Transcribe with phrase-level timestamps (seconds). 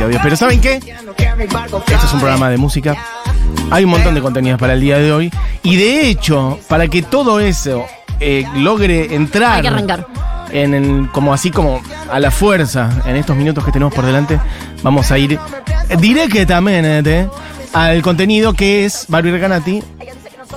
[0.00, 0.20] y audios.
[0.22, 0.74] Pero ¿saben qué?
[0.76, 0.94] Este
[2.06, 2.96] es un programa de música.
[3.70, 5.30] Hay un montón de contenidos para el día de hoy.
[5.62, 7.84] Y de hecho, para que todo eso
[8.18, 9.56] eh, logre entrar.
[9.56, 10.06] Hay que arrancar.
[10.52, 14.40] En el- como así como a la fuerza en estos minutos que tenemos por delante,
[14.82, 15.38] vamos a ir
[16.00, 17.28] directamente
[17.72, 19.82] al contenido que es Barbie Recanati.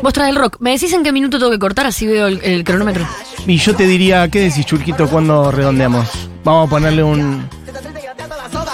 [0.02, 0.58] Vos traes el rock.
[0.60, 1.86] ¿Me decís en qué minuto tengo que cortar?
[1.86, 3.06] Así veo el, el cronómetro.
[3.46, 6.10] Y yo te diría, ¿qué decís, Churquito, cuando redondeamos?
[6.44, 7.48] Vamos a ponerle un.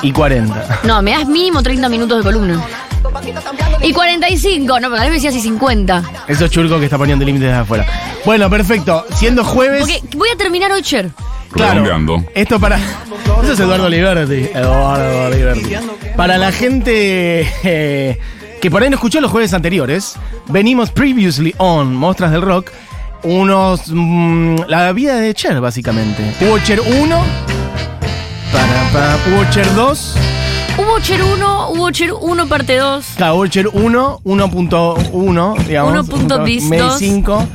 [0.01, 0.79] Y 40.
[0.83, 2.63] No, me das mínimo 30 minutos de columna.
[3.81, 6.03] Y 45, no, pero tal vez me decías y 50.
[6.27, 7.85] Eso es Churco que está poniendo límites desde afuera.
[8.25, 9.05] Bueno, perfecto.
[9.15, 9.81] Siendo jueves.
[9.81, 11.09] Porque voy a terminar hoy, Cher.
[11.51, 12.23] Claro, Redondeando.
[12.35, 12.77] esto para.
[13.43, 14.49] Eso es Eduardo Liberti.
[14.53, 15.71] Eduardo Liberti.
[16.15, 18.19] Para la gente eh,
[18.61, 20.15] que por ahí no escuchó los jueves anteriores,
[20.49, 22.71] venimos previously on Mostras del Rock.
[23.23, 23.87] Unos.
[23.87, 26.35] mm, la vida de Cher, básicamente.
[26.41, 27.23] Hubo Cher 1.
[28.51, 30.15] Para, para, hubo Cher 2.
[30.77, 33.05] Hubo Cher 1, hubo Cher 1 parte 2.
[33.17, 35.93] Claro, hubo Cher 1, 1.1, digamos.
[35.93, 36.97] 1.bis punto- Mes 2.
[36.99, 37.47] 5.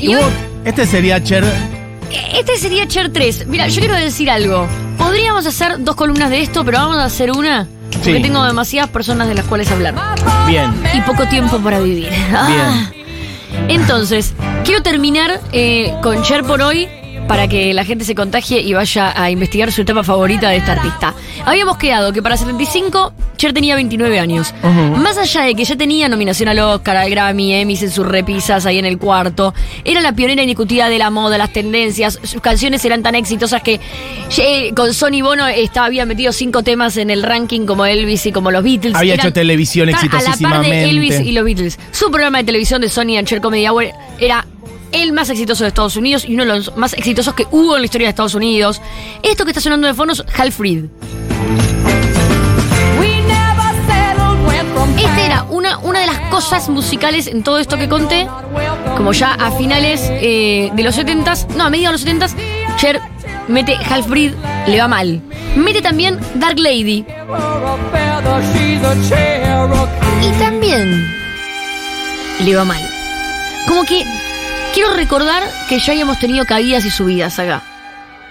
[0.00, 0.32] Y hubo- hoy-
[0.64, 1.44] este sería Cher.
[2.34, 3.46] Este sería Cher 3.
[3.46, 4.66] Mira, yo quiero decir algo.
[4.98, 7.66] Podríamos hacer dos columnas de esto, pero vamos a hacer una.
[7.90, 8.22] Porque Sí.
[8.22, 9.94] tengo demasiadas personas de las cuales hablar.
[10.46, 10.72] Bien.
[10.94, 12.08] Y poco tiempo para vivir.
[12.34, 12.90] Ah.
[13.68, 16.88] Entonces, quiero terminar eh, con Cher por hoy
[17.32, 20.72] para que la gente se contagie y vaya a investigar su etapa favorita de esta
[20.72, 21.14] artista.
[21.46, 24.52] Habíamos quedado que para 75 Cher tenía 29 años.
[24.98, 28.66] Más allá de que ya tenía nominación al Oscar, al Grammy, Emmys en sus repisas
[28.66, 32.84] ahí en el cuarto, era la pionera indiscutida de la moda, las tendencias, sus canciones
[32.84, 33.80] eran tan exitosas que
[34.38, 38.32] eh, con Sony Bono estaba, había metido cinco temas en el ranking como Elvis y
[38.32, 38.94] como los Beatles.
[38.94, 40.76] Había Eran- hecho televisión Estaban A la par exitosísimamente.
[40.76, 41.78] de Elvis y los Beatles.
[41.92, 43.86] Su programa de televisión de Sony and Cher Comedy Hour
[44.20, 44.46] era
[44.92, 47.82] el más exitoso de Estados Unidos y uno de los más exitosos que hubo en
[47.82, 48.80] la historia de Estados Unidos.
[49.22, 50.84] Esto que está sonando de fondo es Hal Fried.
[54.98, 58.28] Esta era una, una de las cosas musicales en todo esto que conté.
[58.96, 62.36] Como ya a finales eh, de los 70s, no, a mediados de los 70s,
[62.76, 63.00] Cher
[63.48, 64.32] mete Hal Fried,
[64.66, 65.20] le va mal.
[65.56, 67.04] Mete también Dark Lady.
[70.22, 71.12] Y también
[72.44, 72.80] le va mal.
[73.66, 74.04] Como que
[74.74, 77.62] quiero recordar que ya habíamos tenido caídas y subidas acá.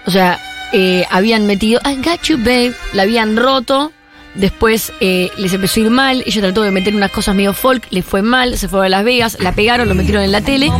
[0.06, 0.38] O sea,
[0.72, 2.72] eh, habían metido I got you, babe.
[2.92, 3.92] La habían roto.
[4.34, 6.22] Después eh, les empezó a ir mal.
[6.26, 7.84] Ella trató de meter unas cosas medio folk.
[7.90, 8.56] Le fue mal.
[8.56, 9.36] Se fue a Las Vegas.
[9.40, 10.72] La pegaron, lo metieron en la tele.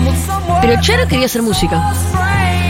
[0.63, 1.93] Pero Cher quería hacer música.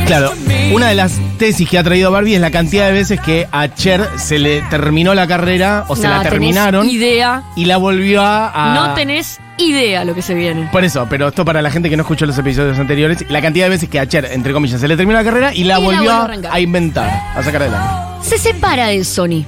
[0.06, 0.32] Claro,
[0.72, 3.68] una de las tesis que ha traído Barbie es la cantidad de veces que a
[3.72, 7.44] Cher se le terminó la carrera o se No la tenés terminaron idea.
[7.54, 10.68] y la volvió a, a- No tenés idea lo que se viene.
[10.72, 13.66] Por eso, pero esto para la gente que no escuchó los episodios anteriores, la cantidad
[13.66, 15.82] de veces que a Cher, entre comillas, se le terminó la carrera y la Y
[15.84, 17.88] volvió a inventar, a sacar adelante.
[18.28, 19.44] se separa de Sony.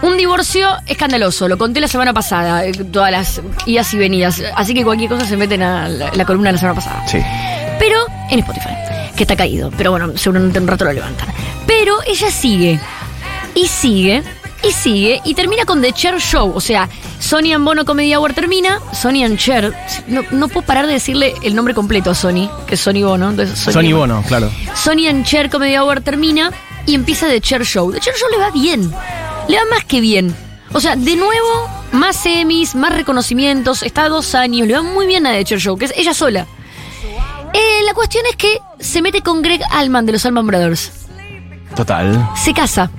[0.00, 4.72] Un divorcio escandaloso, lo conté la semana pasada, eh, todas las idas y venidas, así
[4.72, 7.02] que cualquier cosa se meten a la, la columna de la semana pasada.
[7.08, 7.18] Sí.
[7.80, 7.96] Pero
[8.30, 8.68] en Spotify,
[9.16, 11.28] que está caído, pero bueno, seguramente en un rato lo levantan.
[11.66, 12.78] Pero ella sigue,
[13.56, 14.22] y sigue,
[14.62, 16.88] y sigue, y termina con The Cher Show, o sea,
[17.20, 19.72] Sony and Bono Comedy Hour termina, Sony and Cher,
[20.08, 23.30] no, no puedo parar de decirle el nombre completo a Sony, que es Sony Bono.
[23.30, 24.50] entonces Sony Bono, claro.
[24.74, 26.52] Sony and Cher Comedy Hour termina
[26.86, 27.92] y empieza The Cher Show.
[27.92, 28.90] The Cher Show le va bien.
[29.48, 30.34] Le va más que bien.
[30.72, 33.82] O sea, de nuevo, más Emmys, más reconocimientos.
[33.82, 34.66] Está a dos años.
[34.66, 36.46] Le va muy bien a The Cher Show, que es ella sola.
[37.52, 40.90] Eh, la cuestión es que se mete con Greg Allman de los Allman Brothers.
[41.76, 42.28] Total.
[42.36, 42.90] Se casa.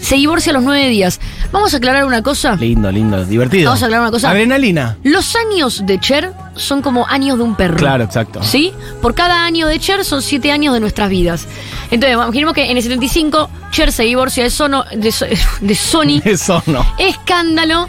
[0.00, 1.20] Se divorcia a los nueve días.
[1.52, 2.56] Vamos a aclarar una cosa.
[2.56, 3.66] Lindo, lindo, divertido.
[3.66, 4.30] Vamos a aclarar una cosa.
[4.30, 4.96] Adrenalina.
[5.02, 7.76] Los años de Cher son como años de un perro.
[7.76, 8.42] Claro, exacto.
[8.42, 8.72] ¿Sí?
[9.02, 11.46] Por cada año de Cher son siete años de nuestras vidas.
[11.90, 15.14] Entonces, imaginemos que en el 75 Cher se divorcia de, Sono, de,
[15.60, 16.20] de Sony.
[16.24, 16.84] Eso no.
[16.98, 17.88] Escándalo.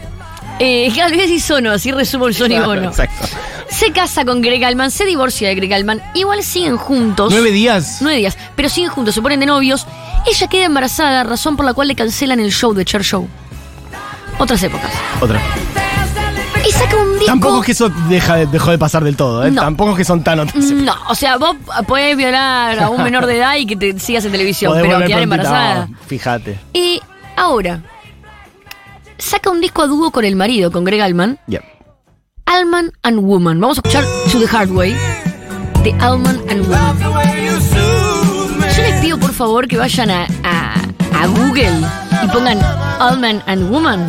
[0.59, 2.89] Eh, es y Sono, así resumo el Claro, Bono.
[2.89, 3.27] Exacto.
[3.69, 6.01] Se casa con Greg Allman, se divorcia de Greg Allman.
[6.13, 7.31] Igual siguen juntos.
[7.31, 7.97] Nueve días.
[8.01, 8.37] Nueve días.
[8.55, 9.87] Pero siguen juntos, se ponen de novios.
[10.27, 13.27] Ella queda embarazada, razón por la cual le cancelan el show de Cher Show.
[14.37, 14.91] Otras épocas.
[15.21, 15.39] Otra.
[16.67, 17.25] Y saca un disco.
[17.25, 19.51] Tampoco es que eso deja de- dejó de pasar del todo, ¿eh?
[19.51, 19.61] No.
[19.61, 20.63] Tampoco es que son tan otras.
[20.65, 21.55] No, o sea, vos
[21.87, 24.95] podés violar a un menor de edad y que te sigas en televisión, Podés pero
[24.95, 25.43] volver quedar prontito.
[25.49, 25.87] embarazada.
[25.87, 26.59] No, fíjate.
[26.73, 27.01] Y
[27.35, 27.81] ahora,
[29.21, 31.61] saca un disco a dúo con el marido, con Greg Allman, Ya.
[32.45, 33.59] Allman and Woman.
[33.61, 34.95] Vamos a escuchar To the Hard Way
[35.83, 36.97] de Allman and Woman.
[38.75, 40.81] Yo les pido por favor que vayan a, a-
[41.21, 41.71] a Google
[42.23, 42.59] y pongan
[42.99, 44.05] Allman and Woman.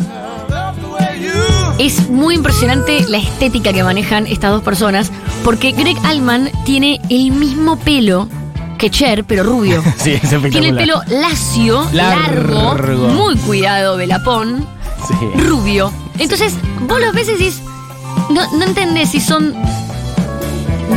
[1.78, 5.10] Es muy impresionante la estética que manejan estas dos personas,
[5.44, 8.28] porque Greg Allman tiene el mismo pelo
[8.78, 9.82] que Cher, pero rubio.
[9.96, 10.50] Sí, es espectacular.
[10.52, 13.08] Tiene el pelo lacio, largo, Largo.
[13.08, 14.66] muy cuidado, velapón,
[15.08, 15.14] Sí.
[15.40, 15.92] rubio.
[16.18, 16.54] Entonces,
[16.88, 17.60] vos los y decís,
[18.30, 19.54] no, no entendés si son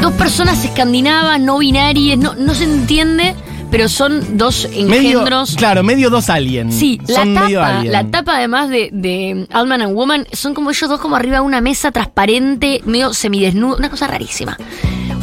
[0.01, 3.33] dos personas escandinavas, no binarias, no, no se entiende,
[3.71, 4.85] pero son dos Medio,
[5.19, 5.55] engendros.
[5.55, 6.75] claro, medio dos aliens.
[6.75, 7.45] Sí, la Son tapa,
[7.79, 7.91] alien.
[7.91, 11.41] la tapa además de, de Altman and Woman son como ellos dos como arriba de
[11.41, 14.57] una mesa transparente, medio semidesnudo, una cosa rarísima.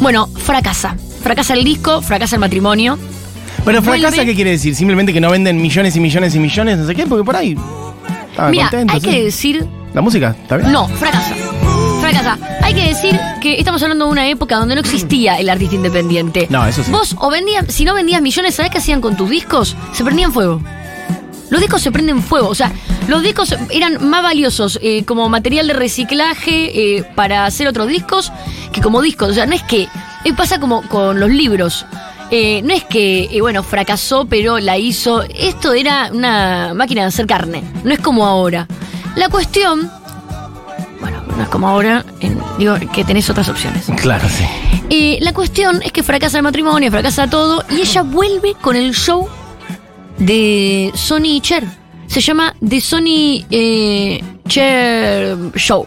[0.00, 0.96] Bueno, fracasa.
[1.22, 2.98] Fracasa el disco, fracasa el matrimonio.
[3.64, 4.74] Pero fracasa, vuelve- ¿qué quiere decir?
[4.74, 7.56] Simplemente que no venden millones y millones y millones, no sé qué, porque por ahí.
[8.32, 9.08] Estaban Mira, hay ¿sí?
[9.08, 10.34] que decir ¿La música?
[10.42, 10.72] ¿Está bien?
[10.72, 11.34] No, fracasa.
[12.00, 12.38] Fracasa.
[12.62, 16.46] Hay que decir que estamos hablando de una época donde no existía el artista independiente.
[16.50, 16.90] No, eso sí.
[16.90, 19.76] Vos o vendías, si no vendías millones, ¿sabés qué hacían con tus discos?
[19.92, 20.62] Se prendían fuego.
[21.50, 22.72] Los discos se prenden fuego, o sea,
[23.08, 28.32] los discos eran más valiosos eh, como material de reciclaje eh, para hacer otros discos
[28.72, 29.28] que como discos.
[29.28, 29.82] O sea, no es que.
[30.24, 31.84] eh, pasa como con los libros.
[32.34, 35.22] Eh, no es que, eh, bueno, fracasó, pero la hizo.
[35.22, 37.62] Esto era una máquina de hacer carne.
[37.84, 38.66] No es como ahora.
[39.16, 39.90] La cuestión.
[41.00, 42.04] Bueno, no es como ahora.
[42.20, 43.84] en- digo que tenés otras opciones.
[44.00, 44.44] Claro, sí.
[44.88, 48.94] Eh, la cuestión es que fracasa el matrimonio, fracasa todo, y ella vuelve con el
[48.94, 49.28] show
[50.18, 51.64] de Sony y Cher.
[52.06, 55.86] Se llama The Sony eh, Cher Show.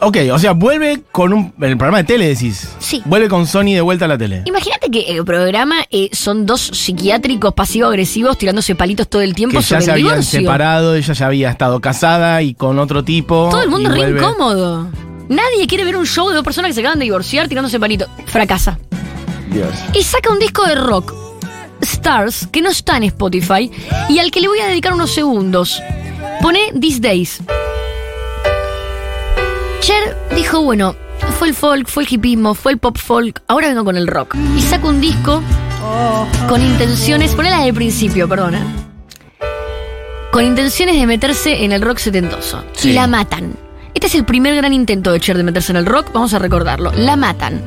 [0.00, 1.54] Ok, o sea, vuelve con un.
[1.60, 2.68] El programa de tele decís.
[2.80, 3.02] Sí.
[3.06, 4.42] Vuelve con Sony de vuelta a la tele.
[4.44, 9.62] Imagínate que el programa eh, son dos psiquiátricos pasivo-agresivos tirándose palitos todo el tiempo Que
[9.62, 10.40] ya sobre se el habían divorcio.
[10.40, 13.48] separado, ella ya había estado casada y con otro tipo.
[13.50, 14.88] Todo el mundo re vuelve- incómodo.
[15.28, 18.08] Nadie quiere ver un show de dos personas que se acaban de divorciar tirándose palitos.
[18.26, 18.78] Fracasa.
[19.50, 19.70] Dios.
[19.94, 21.14] Y saca un disco de rock,
[21.80, 23.70] Stars, que no está en Spotify,
[24.10, 25.80] y al que le voy a dedicar unos segundos.
[26.42, 27.40] Pone These Days.
[29.80, 30.94] Cher dijo, bueno,
[31.38, 34.34] fue el folk, fue el hipismo, fue el pop folk, ahora vengo con el rock.
[34.56, 35.42] Y saca un disco
[36.48, 38.60] con intenciones, ponela desde el principio, perdona.
[40.32, 42.64] Con intenciones de meterse en el rock setentoso.
[42.72, 42.90] Sí.
[42.90, 43.54] Y la matan.
[43.94, 46.38] Este es el primer gran intento de Cher de meterse en el rock, vamos a
[46.38, 46.92] recordarlo.
[46.92, 47.62] La matan.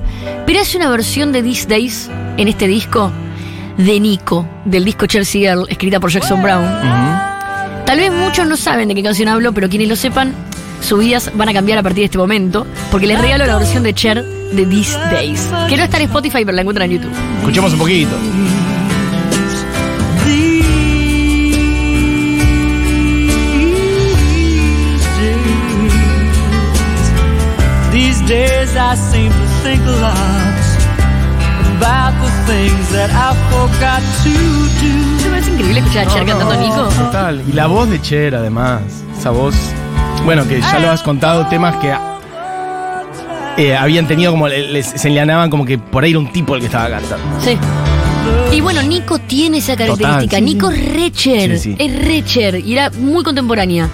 [0.45, 3.11] Pero hace una versión de These Days en este disco
[3.77, 6.65] de Nico, del disco Chelsea Girl, escrita por Jackson Brown.
[7.85, 10.35] Tal vez muchos no saben de qué canción hablo, pero quienes lo sepan,
[10.81, 13.83] sus vidas van a cambiar a partir de este momento, porque les regalo la versión
[13.83, 17.13] de Cher de These Days, que no está en Spotify, pero la encuentran en YouTube.
[17.39, 18.15] Escuchemos un poquito.
[27.91, 30.59] These days I seem to think a lot
[31.75, 34.29] about the things that I forgot to
[34.79, 34.93] do.
[35.17, 36.87] ¿No me parece increíble escuchar a Cher cantando a Nico?
[37.03, 37.43] Total.
[37.47, 38.81] Y la voz de Cher, además.
[39.17, 39.55] Esa voz.
[40.25, 41.93] Bueno, que ya lo has contado, temas que.
[43.57, 44.47] eh, habían tenido como.
[44.47, 47.25] Les señalaban como que por ahí era un tipo el que estaba cantando.
[47.43, 47.57] Sí.
[48.53, 50.19] Y bueno, Nico tiene esa característica.
[50.25, 50.45] Total, sí.
[50.45, 51.75] Nico es re Cher, Sí, sí.
[51.79, 53.87] es re Cher, y era muy contemporánea.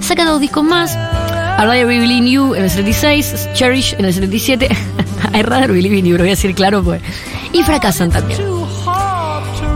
[0.00, 0.94] Saca dos discos más.
[0.94, 4.68] I Rather Believe in You en el 76, Cherish en el 77.
[5.34, 7.00] I Rather Believe in You, lo voy a decir claro, pues.
[7.52, 8.40] Y fracasan también.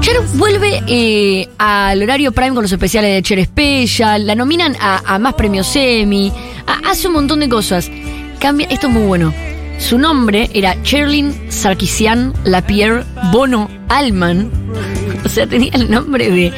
[0.09, 5.03] Cher vuelve eh, al horario prime con los especiales de Cher Special, la nominan a,
[5.05, 6.33] a más premios Emmy,
[6.67, 7.91] a- hace un montón de cosas.
[8.41, 9.35] Cambia, esto es muy bueno.
[9.79, 14.51] Su nombre era Cherlyn Sarkisian Lapierre Bono Alman.
[15.25, 16.53] O sea, tenía el nombre de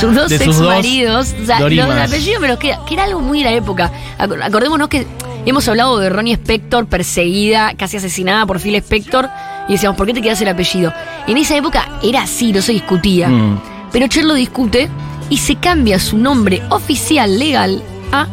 [0.00, 1.36] sus dos De sus ex dos maridos.
[1.40, 3.92] O sea, los apellidos queda, que era algo muy de la época.
[4.18, 5.06] Ac- Acordémonos que
[5.46, 9.28] hemos hablado de Ronnie Spector perseguida, casi asesinada por Phil Spector,
[9.68, 10.92] y decíamos, ¿por qué te quedas el apellido?
[11.26, 13.28] En esa época era así, no se discutía.
[13.28, 13.60] Mm.
[13.92, 14.88] Pero Cher lo discute
[15.30, 17.82] y se cambia su nombre oficial legal
[18.12, 18.26] a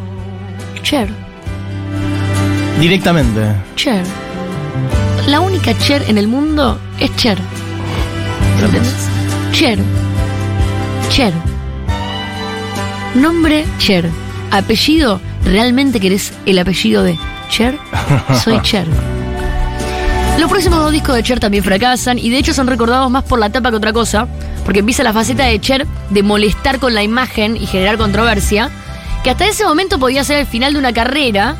[0.81, 1.09] Cher.
[2.79, 3.41] Directamente.
[3.75, 4.03] Cher.
[5.27, 7.37] La única Cher en el mundo es Cher.
[8.55, 9.09] ¿Entendés?
[9.51, 9.79] Cher.
[11.09, 11.33] Cher.
[13.15, 14.09] Nombre Cher.
[14.51, 17.17] Apellido, ¿realmente querés el apellido de
[17.49, 17.77] Cher?
[18.43, 18.85] Soy Cher.
[20.45, 23.39] Los próximos dos discos de Cher también fracasan y de hecho son recordados más por
[23.39, 24.27] la tapa que otra cosa,
[24.63, 28.69] porque empieza la faceta de Cher de molestar con la imagen y generar controversia,
[29.23, 31.55] que hasta ese momento podía ser el final de una carrera,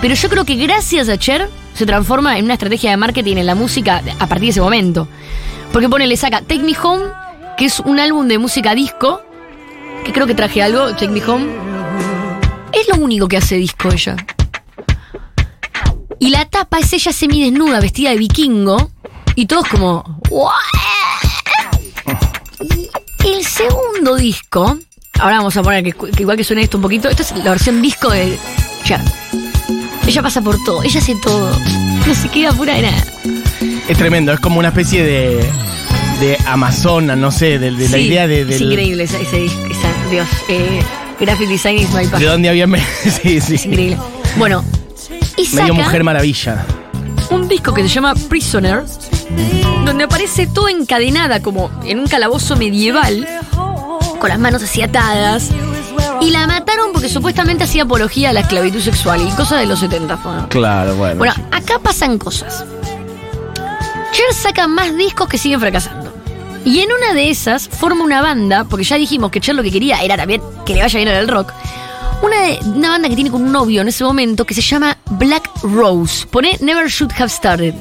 [0.00, 3.44] pero yo creo que gracias a Cher se transforma en una estrategia de marketing en
[3.44, 5.06] la música a partir de ese momento.
[5.70, 7.04] Porque pone, le saca Take Me Home,
[7.58, 9.20] que es un álbum de música disco,
[10.02, 11.44] que creo que traje algo, Take Me Home.
[12.72, 14.16] Es lo único que hace disco ella.
[16.24, 18.90] Y la tapa es ella semidesnuda, vestida de vikingo,
[19.34, 20.20] y todos como...
[23.24, 24.78] Y el segundo disco,
[25.20, 27.50] ahora vamos a poner que, que igual que suene esto un poquito, esta es la
[27.50, 28.38] versión disco de
[28.84, 29.00] Cher.
[30.06, 31.50] Ella pasa por todo, ella hace todo,
[32.06, 33.04] no se queda pura de nada.
[33.86, 35.46] Es tremendo, es como una especie de,
[36.20, 39.60] de Amazona, no sé, de, de la idea de, Es del- increíble ese, ese disco,
[39.70, 40.28] esa- Dios.
[40.48, 40.82] Eh,
[41.20, 42.30] graphic design is my de passion.
[42.32, 42.66] dónde había.
[43.22, 43.54] sí, sí.
[43.56, 43.98] Es increíble.
[44.36, 44.64] Bueno,
[45.36, 46.64] y saca Medio Mujer Maravilla.
[47.30, 48.84] un disco que se llama Prisoner,
[49.84, 53.26] donde aparece toda encadenada como en un calabozo medieval,
[54.20, 55.50] con las manos así atadas.
[56.20, 59.80] Y la mataron porque supuestamente hacía apología a la esclavitud sexual y cosas de los
[59.80, 60.16] 70.
[60.16, 61.16] Bueno, Claro, bueno.
[61.16, 62.64] Bueno, acá pasan cosas.
[64.12, 66.12] Cher saca más discos que siguen fracasando.
[66.64, 69.70] Y en una de esas forma una banda, porque ya dijimos que Cher lo que
[69.72, 71.52] quería era también que le vaya bien en el rock.
[72.24, 74.96] Una, de- una banda que tiene con un novio en ese momento que se llama
[75.10, 76.26] Black Rose.
[76.26, 77.74] Pone Never Should Have Started.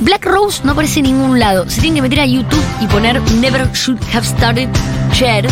[0.00, 1.68] Black Rose no aparece en ningún lado.
[1.70, 4.68] Se tienen que meter a YouTube y poner Never Should Have Started
[5.12, 5.46] Cher.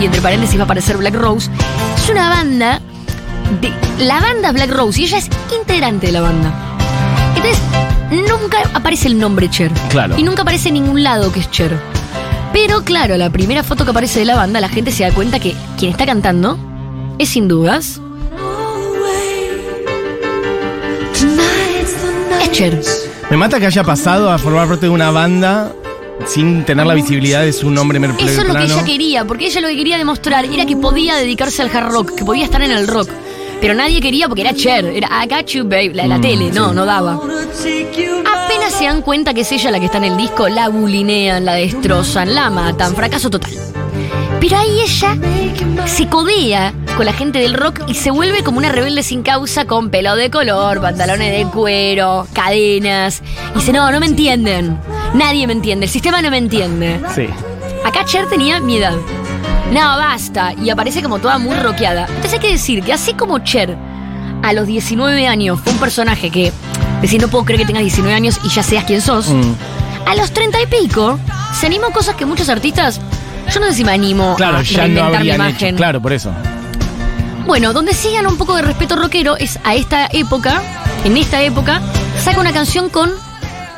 [0.00, 1.50] Y entre paréntesis va a aparecer Black Rose.
[2.02, 2.80] Es una banda
[3.60, 3.70] de
[4.04, 6.50] la banda Black Rose y ella es integrante de la banda.
[7.36, 7.60] Entonces,
[8.30, 9.70] nunca aparece el nombre Cher.
[9.90, 10.16] Claro.
[10.18, 11.78] Y nunca aparece en ningún lado que es Cher.
[12.52, 15.40] Pero claro, la primera foto que aparece de la banda, la gente se da cuenta
[15.40, 16.58] que quien está cantando
[17.18, 18.00] es sin dudas.
[22.42, 22.80] Es Cher.
[23.30, 25.72] Me mata que haya pasado a formar parte de una banda
[26.26, 29.60] sin tener la visibilidad de su nombre Eso es lo que ella quería, porque ella
[29.60, 32.70] lo que quería demostrar era que podía dedicarse al hard rock, que podía estar en
[32.70, 33.08] el rock.
[33.62, 36.20] Pero nadie quería porque era Cher, era I got you, babe, la de la Mm,
[36.20, 36.74] tele, no, sí.
[36.74, 37.12] no daba.
[37.14, 41.44] Apenas se dan cuenta que es ella la que está en el disco, la bulinean,
[41.44, 43.52] la destrozan, la matan, fracaso total.
[44.40, 45.16] Pero ahí ella
[45.86, 49.64] se codea con la gente del rock y se vuelve como una rebelde sin causa
[49.66, 53.22] con pelo de color, pantalones de cuero, cadenas.
[53.54, 54.76] Y dice, no, no me entienden.
[55.14, 57.00] Nadie me entiende, el sistema no me entiende.
[57.14, 57.28] Sí.
[57.84, 58.96] Acá Cher tenía mi edad.
[59.72, 60.52] No, basta.
[60.62, 62.06] Y aparece como toda muy rockeada.
[62.06, 63.76] Entonces hay que decir que así como Cher
[64.42, 66.52] a los 19 años fue un personaje que
[67.00, 69.54] decir no puedo creer que tengas 19 años y ya seas quien sos, Mm.
[70.06, 71.18] a los 30 y pico
[71.58, 73.00] se animó cosas que muchos artistas,
[73.52, 75.68] yo no sé si me animo Claro, a ya no mi imagen.
[75.68, 75.76] hecho.
[75.76, 76.30] Claro, por eso.
[77.46, 80.60] Bueno, donde sigan un poco de respeto rockero es a esta época,
[81.04, 81.80] en esta época,
[82.22, 83.10] saca una canción con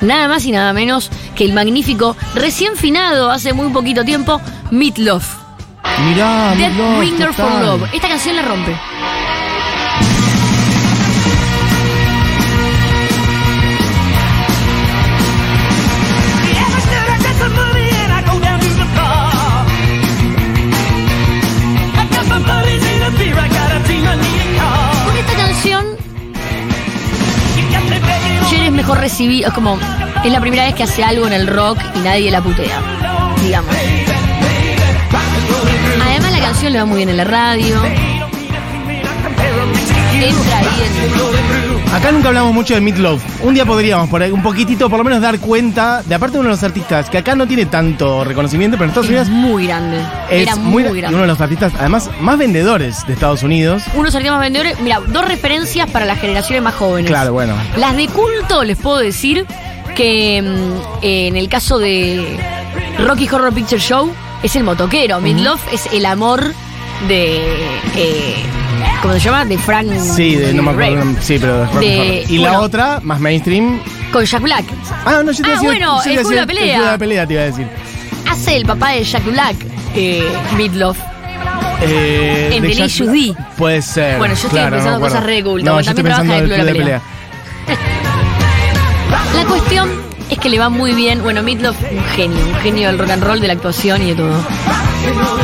[0.01, 5.44] nada más y nada menos que el magnífico, recién finado hace muy poquito tiempo, Meatloaf.
[6.03, 7.65] Mirá, Dead Bringer for.
[7.65, 7.89] Love.
[7.93, 8.77] Esta canción la rompe.
[25.05, 25.87] Con esta canción,
[28.65, 29.79] es mejor recibida, es como,
[30.25, 32.81] es la primera vez que hace algo en el rock y nadie la putea,
[33.43, 33.75] digamos.
[36.55, 37.85] Canción le va muy bien en la radio.
[37.85, 38.29] Entra
[40.59, 41.93] ahí en...
[41.93, 43.21] Acá nunca hablamos mucho de Meatloaf.
[43.43, 46.39] Un día podríamos, por ahí, un poquitito, por lo menos dar cuenta de, aparte de
[46.39, 49.29] uno de los artistas que acá no tiene tanto reconocimiento, pero en Estados Es Unidos
[49.31, 49.99] muy grande.
[50.31, 51.09] es Era muy, y grande.
[51.09, 53.83] uno de los artistas, además, más vendedores de Estados Unidos.
[53.95, 54.79] Unos artistas más vendedores.
[54.79, 57.11] Mira, dos referencias para las generaciones más jóvenes.
[57.11, 57.57] Claro, bueno.
[57.77, 59.45] Las de culto, les puedo decir
[59.97, 62.39] que mm, eh, en el caso de
[63.05, 64.13] Rocky Horror Picture Show,
[64.45, 65.21] es el motoquero.
[65.21, 66.53] Midlove es el amor
[67.09, 67.37] de.
[67.97, 68.37] eh,
[69.03, 69.45] ¿Cómo se llama?
[69.45, 69.89] De Frank.
[69.99, 71.15] Sí, de, no me acuerdo.
[71.21, 72.25] Sí, pero de De-.
[72.29, 73.81] Y la otra, más mainstream.
[74.13, 74.65] Con Jack Black.
[75.05, 75.67] Ah, no, yo te Ah, iba a decir.
[75.69, 76.75] bueno, yo el Club de Pelea.
[76.77, 77.67] El Club de pelea te iba a decir.
[78.31, 79.57] Hace el papá de Jack Black,
[79.95, 80.99] eh, Midlove.
[81.83, 83.35] Eh, En de Delicious D.
[83.59, 84.19] Puede ser.
[84.19, 86.57] Bueno, yo estoy pensando no cosas re No, estoy también pensando trabaja en el el
[86.57, 87.03] Club de Club de pelea.
[89.35, 91.23] La cuestión es que le va muy bien.
[91.23, 94.15] Bueno, Midlove, un genio, un genio del rock and roll, de la actuación y de
[94.15, 94.45] todo.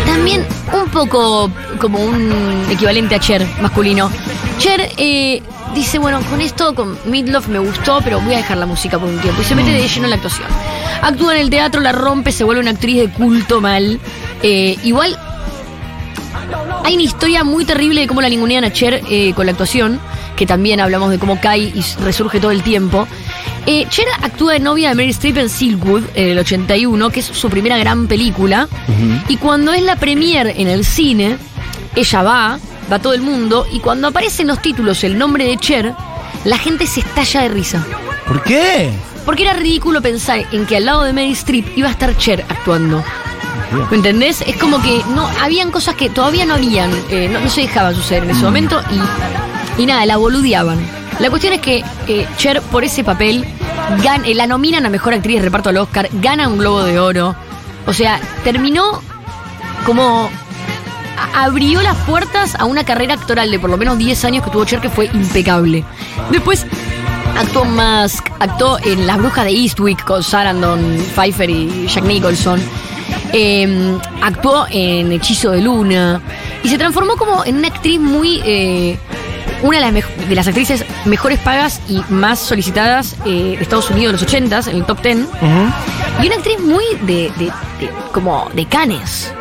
[0.07, 4.11] También un poco como un equivalente a Cher masculino.
[4.59, 5.43] Cher eh,
[5.75, 9.09] dice, bueno, con esto, con Midlove me gustó, pero voy a dejar la música por
[9.09, 9.43] un tiempo.
[9.43, 10.49] Y se mete de lleno en la actuación.
[11.03, 13.99] Actúa en el teatro, la rompe, se vuelve una actriz de culto mal.
[14.43, 15.19] Eh, igual
[16.85, 20.01] hay una historia muy terrible de cómo la ningunean a Cher eh, con la actuación,
[20.37, 23.07] que también hablamos de cómo cae y resurge todo el tiempo.
[23.67, 27.27] Eh, Cher actúa de novia de Mary Streep en Silkwood en el 81, que es
[27.27, 28.69] su primera gran película.
[29.29, 31.37] Y cuando es la premiere en el cine,
[31.95, 32.59] ella va,
[32.91, 35.95] va todo el mundo, y cuando aparecen los títulos el nombre de Cher,
[36.45, 37.85] la gente se estalla de risa.
[38.27, 38.91] ¿Por qué?
[39.25, 42.45] Porque era ridículo pensar en que al lado de Mary Streep iba a estar Cher
[42.49, 43.05] actuando.
[43.91, 44.41] ¿Me entendés?
[44.47, 47.95] Es como que no habían cosas que todavía no habían, eh, no, no se dejaban
[47.95, 48.81] suceder en ese momento
[49.79, 51.00] y, y nada, la boludeaban.
[51.21, 53.45] La cuestión es que eh, Cher, por ese papel,
[54.25, 57.35] eh, la nominan a mejor actriz de reparto al Oscar, gana un Globo de Oro.
[57.87, 59.03] O sea, terminó
[59.85, 60.31] como.
[61.35, 64.65] abrió las puertas a una carrera actoral de por lo menos 10 años que tuvo
[64.65, 65.85] Cher, que fue impecable.
[66.31, 66.67] Después
[67.39, 72.61] Actuó Mask, actuó en Las Brujas de Eastwick con Sarandon, Pfeiffer y Jack Nicholson.
[73.33, 76.21] Eh, actuó en Hechizo de Luna.
[76.63, 78.43] Y se transformó como en una actriz muy.
[78.45, 78.99] eh,
[79.63, 84.21] una de las, de las actrices mejores pagas y más solicitadas eh, de Estados Unidos
[84.21, 85.19] de los 80s, en el top 10.
[86.23, 89.33] Y una actriz muy de, de- de- como de canes.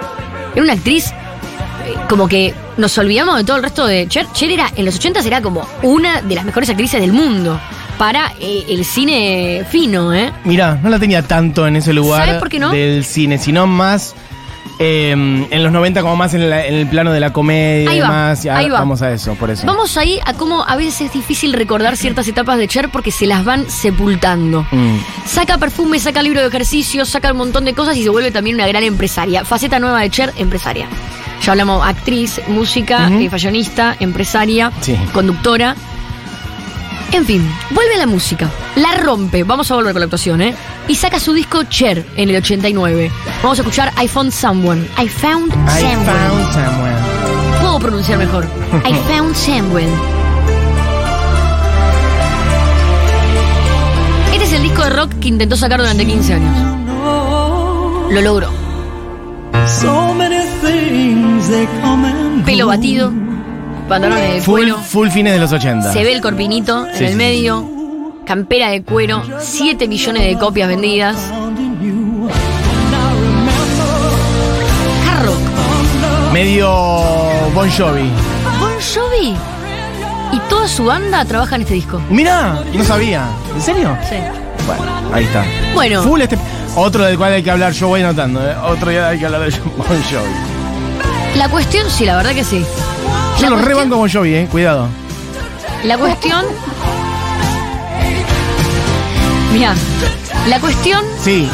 [0.53, 4.27] Era una actriz eh, como que nos olvidamos de todo el resto de Cher.
[4.33, 7.59] Cher era, en los 80s era como una de las mejores actrices del mundo.
[7.97, 10.31] Para eh, el cine fino, ¿eh?
[10.45, 12.71] Mira, no la tenía tanto en ese lugar ¿Sabes por qué no?
[12.71, 14.15] del cine, sino más
[14.79, 17.99] eh, en los 90 como más en, la- en el plano de la comedia y
[17.99, 18.45] demás.
[18.45, 18.79] Ahí va.
[18.79, 19.65] Vamos a eso, por eso.
[19.67, 23.27] Vamos ahí a cómo a veces es difícil recordar ciertas etapas de Cher porque se
[23.27, 24.65] las van sepultando.
[24.71, 24.95] Mm.
[25.25, 28.55] Saca perfume, saca libro de ejercicio, saca un montón de cosas y se vuelve también
[28.55, 29.43] una gran empresaria.
[29.45, 30.87] Faceta nueva de Cher, empresaria.
[31.43, 34.95] Ya hablamos actriz, música, eh, fashionista, empresaria, Sí.
[35.13, 35.75] conductora.
[37.11, 38.49] En fin, vuelve a la música.
[38.75, 40.55] La rompe, vamos a volver con la actuación, ¿eh?
[40.87, 43.11] Y saca su disco Cher en el 89.
[43.41, 44.87] Vamos a escuchar I Found Someone.
[44.97, 46.05] I Found I Someone.
[46.05, 47.59] found someone.
[47.61, 48.45] Puedo pronunciar mejor.
[48.85, 49.87] I Found Someone.
[54.31, 56.57] Este es el disco de rock que intentó sacar durante 15 años.
[58.11, 58.49] Lo logró.
[62.45, 63.11] Pelo batido,
[63.89, 65.91] pantalones de Full, cuero, full fines de los 80.
[65.91, 67.67] se ve el corpinito en el sí, medio,
[68.25, 71.17] campera de cuero, 7 millones de copias vendidas.
[75.07, 76.33] Hard rock.
[76.33, 76.69] Medio
[77.53, 78.09] Bon Jovi.
[78.59, 79.35] Bon Jovi
[80.31, 81.99] y toda su banda trabaja en este disco.
[82.09, 83.23] Mira, no sabía.
[83.55, 83.97] ¿En serio?
[84.07, 84.15] Sí.
[84.67, 85.43] Bueno, ahí está.
[85.73, 86.37] Bueno, Full este.
[86.75, 88.39] Otro del cual hay que hablar, yo voy anotando.
[88.47, 88.55] ¿eh?
[88.63, 91.37] Otro día hay que hablar de Bon Jovi.
[91.37, 92.63] la cuestión, sí, la verdad que sí.
[93.41, 94.47] Yo lo cuestión- rebanco Bon Jovi, eh.
[94.51, 94.87] Cuidado.
[95.83, 96.45] La cuestión.
[99.53, 99.73] Mira,
[100.47, 101.47] la cuestión Sí.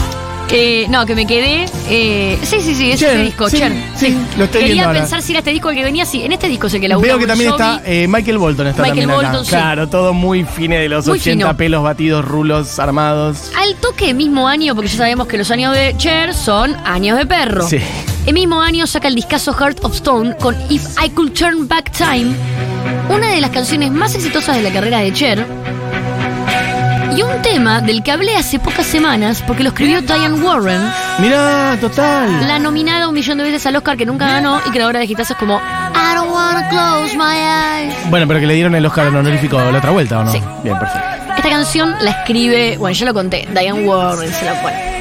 [0.47, 0.87] Que.
[0.89, 1.65] No, que me quedé.
[1.89, 3.73] eh, sí, sí, sí, es Cher, este disco, sí, Cher.
[3.95, 4.99] sí, lo estoy Quería viendo ahora.
[5.01, 6.21] pensar si era este disco el que venía, sí.
[6.23, 9.01] En este disco sé que la Veo que también está eh, Michael Bolton está Michael
[9.01, 9.27] también acá.
[9.29, 9.49] Bolton, sí.
[9.51, 11.57] Claro, todo muy fine de los Muy 80, fino.
[11.57, 13.51] pelos batidos, rulos armados.
[13.59, 17.25] Al toque mismo año, porque ya sabemos que los años de Cher son años de
[17.25, 17.67] perro.
[17.67, 17.77] Sí.
[18.25, 21.91] El mismo año saca el discazo Heart of Stone con If I Could Turn Back
[21.91, 22.33] Time,
[23.09, 25.45] una de las canciones más exitosas de la carrera de Cher.
[27.15, 30.81] Y un tema del que hablé hace pocas semanas porque lo escribió Diane Warren,
[31.19, 32.45] Mirá, total.
[32.47, 35.37] la nominada un millón de veces al Oscar que nunca ganó y creadora de hitazos
[35.37, 37.93] como I don't wanna close my eyes.
[38.09, 40.31] Bueno, pero que le dieron el Oscar honorífico la otra vuelta, ¿o no?
[40.31, 40.41] Sí.
[40.63, 41.07] Bien, perfecto.
[41.37, 44.95] Esta canción la escribe, bueno, ya lo conté, Diane Warren se la pone.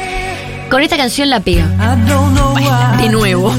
[0.70, 1.62] Con esta canción la pega.
[1.64, 3.53] I don't know why de nuevo.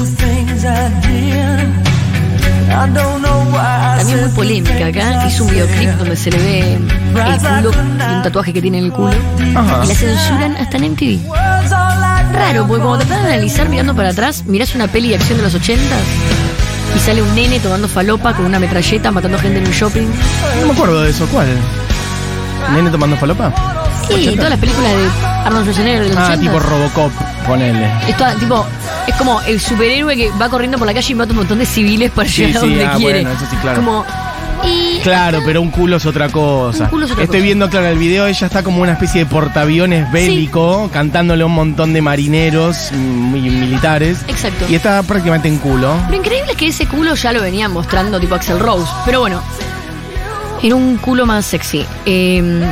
[2.68, 5.26] También muy polémica acá.
[5.26, 6.82] Hizo un videoclip donde se le ve el
[7.62, 9.14] culo y un tatuaje que tiene en el culo.
[9.54, 9.84] Ajá.
[9.84, 11.20] Y la censuran hasta en MTV.
[12.32, 15.44] Raro, porque cuando te a analizar mirando para atrás, mirás una peli de acción de
[15.44, 15.82] los 80
[16.94, 20.06] y sale un nene tomando falopa con una metralleta matando gente en un shopping.
[20.60, 21.26] No me acuerdo de eso.
[21.26, 21.46] ¿Cuál?
[22.72, 23.75] ¿Nene tomando falopa?
[24.08, 25.08] Sí, todas las películas de
[25.44, 26.40] Arnold Schwarzenegger de los Ah, 80.
[26.42, 27.12] tipo Robocop,
[27.46, 27.90] ponele.
[28.08, 28.66] Esto, tipo,
[29.06, 31.66] es como el superhéroe que va corriendo por la calle y mata un montón de
[31.66, 33.22] civiles para Sí, llegar a sí, donde ah, quiere.
[33.22, 33.76] bueno, eso sí, claro.
[33.78, 34.04] Como,
[34.64, 36.84] y Claro, pero un culo es otra cosa.
[36.84, 37.44] Un culo es otra Estoy cosa.
[37.44, 41.52] viendo, claro, el video, ella está como una especie de portaaviones bélico, cantándole a un
[41.52, 44.18] montón de marineros mm, muy militares.
[44.28, 44.66] Exacto.
[44.68, 45.94] Y está prácticamente en culo.
[46.08, 48.90] Lo increíble es que ese culo ya lo venían mostrando tipo Axel Rose.
[49.04, 49.42] Pero bueno,
[50.62, 51.84] era un culo más sexy.
[52.06, 52.64] Eh,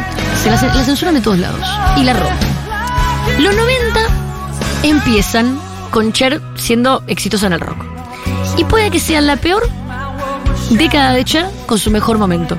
[0.42, 1.60] se la, la censuran de todos lados.
[1.96, 2.34] Y la ropa.
[3.38, 4.00] Los 90
[4.82, 5.58] empiezan
[5.90, 7.84] con Cher siendo exitosa en el rock.
[8.56, 9.68] Y puede que sea la peor
[10.70, 12.56] década de Cher con su mejor momento.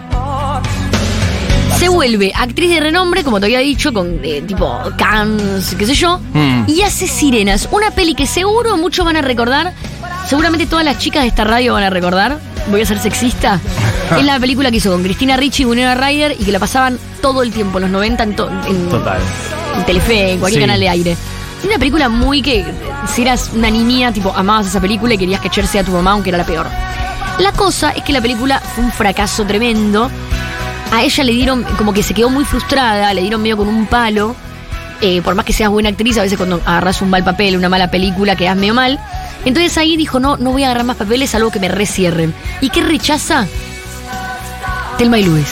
[1.78, 5.94] Se vuelve actriz de renombre, como te había dicho, con eh, tipo Cannes, qué sé
[5.94, 6.64] yo, Mm.
[6.68, 9.74] y hace Sirenas, una peli que seguro muchos van a recordar,
[10.28, 12.40] seguramente todas las chicas de esta radio van a recordar,
[12.72, 13.60] voy a ser sexista,
[14.18, 16.98] es la película que hizo con Cristina Ricci y Winona Ryder y que la pasaban
[17.22, 19.20] todo el tiempo, en los 90 en, to- en- Total.
[19.78, 20.68] en Telefe, en cualquier Sí.
[20.68, 21.18] canal de aire.
[21.64, 22.66] Una película muy que,
[23.14, 26.12] si eras una niña, tipo, amabas esa película y querías que Cher sea tu mamá,
[26.12, 26.68] aunque era la peor.
[27.40, 30.10] La cosa es que la película fue un fracaso tremendo.
[30.94, 33.88] A ella le dieron, como que se quedó muy frustrada, le dieron medio con un
[33.88, 34.36] palo.
[35.02, 37.68] Eh, por más que seas buena actriz, a veces cuando agarras un mal papel, una
[37.68, 39.00] mala película, quedas medio mal.
[39.46, 42.34] Entonces ahí dijo, no, no voy a agarrar más papeles, algo que me recierren.
[42.62, 43.48] ¿Y qué rechaza?
[44.98, 45.48] Telma y Luis.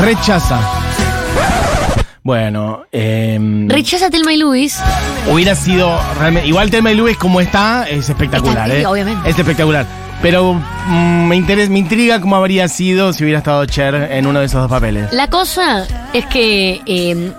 [0.00, 0.60] Rechaza.
[2.22, 4.78] Bueno, eh, Rechaza a Telma y Luis.
[5.30, 6.48] hubiera sido realmente.
[6.48, 8.86] Igual Telma y Luis como está, es espectacular, Está- ¿eh?
[8.86, 9.28] obviamente.
[9.28, 9.86] Es espectacular.
[10.22, 14.40] Pero mm, me, interesa, me intriga cómo habría sido si hubiera estado Cher en uno
[14.40, 15.10] de esos dos papeles.
[15.12, 17.32] La cosa es que eh,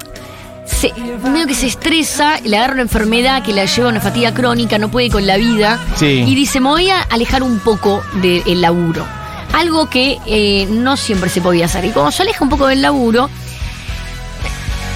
[0.72, 0.94] se,
[1.30, 4.78] medio que se estresa, le agarra una enfermedad que la lleva a una fatiga crónica,
[4.78, 5.80] no puede con la vida.
[5.96, 6.24] Sí.
[6.28, 9.06] Y dice, me voy a alejar un poco del laburo.
[9.54, 11.86] Algo que eh, no siempre se podía hacer.
[11.86, 13.30] Y cuando se aleja un poco del laburo,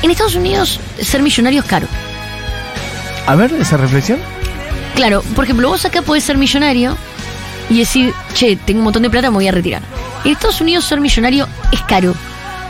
[0.01, 1.87] en Estados Unidos ser millonario es caro.
[3.27, 4.19] A ver, esa reflexión.
[4.95, 6.95] Claro, por ejemplo, vos acá podés ser millonario
[7.69, 9.81] y decir, che, tengo un montón de plata, me voy a retirar.
[10.23, 12.13] En Estados Unidos ser millonario es caro.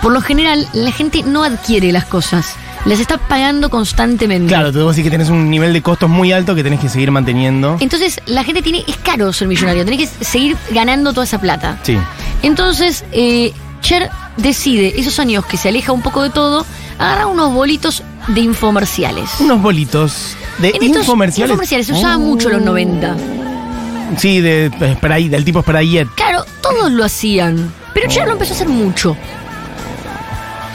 [0.02, 2.56] Por lo general, la gente no adquiere las cosas.
[2.86, 4.48] Las está pagando constantemente.
[4.48, 7.10] Claro, tú decís que tenés un nivel de costos muy alto que tenés que seguir
[7.12, 7.78] manteniendo.
[7.80, 8.84] Entonces, la gente tiene.
[8.88, 9.84] Es caro ser millonario.
[9.86, 11.80] Tenés que seguir ganando toda esa plata.
[11.84, 11.98] Sí.
[12.44, 16.64] Entonces, eh, Cher decide, esos años que se aleja un poco de todo,
[17.00, 19.32] agarra unos bolitos de infomerciales.
[19.40, 21.50] Unos bolitos de En estos infomerciales.
[21.52, 23.16] infomerciales se usaba mucho en los 90.
[24.18, 26.08] Sí, de, de spray- del tipo Sprayet.
[26.16, 27.74] Claro, todos lo hacían.
[27.96, 29.18] Pero Cher lo empezó a hacer mucho.